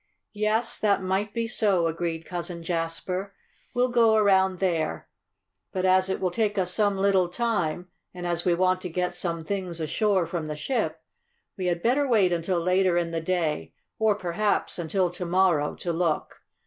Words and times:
"Yes, 0.33 0.79
that 0.79 1.03
might 1.03 1.31
be 1.31 1.47
so," 1.47 1.85
agreed 1.85 2.25
Cousin 2.25 2.63
Jasper. 2.63 3.35
"We'll 3.75 3.89
go 3.91 4.15
around 4.15 4.57
there. 4.57 5.07
But 5.71 5.85
as 5.85 6.09
it 6.09 6.19
will 6.19 6.31
take 6.31 6.57
us 6.57 6.71
some 6.73 6.97
little 6.97 7.29
time, 7.29 7.87
and 8.11 8.25
as 8.25 8.43
we 8.43 8.55
want 8.55 8.81
to 8.81 8.89
get 8.89 9.13
some 9.13 9.41
things 9.43 9.79
ashore 9.79 10.25
from 10.25 10.47
the 10.47 10.55
ship, 10.55 11.03
we 11.55 11.67
had 11.67 11.83
better 11.83 12.07
wait 12.07 12.33
until 12.33 12.59
later 12.59 12.97
in 12.97 13.11
the 13.11 13.21
day, 13.21 13.73
or, 13.99 14.15
perhaps, 14.15 14.79
until 14.79 15.11
to 15.11 15.23
morrow, 15.27 15.75
to 15.75 15.93
look. 15.93 16.41